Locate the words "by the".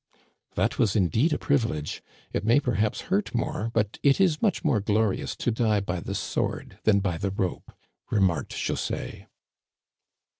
5.79-6.15, 7.01-7.29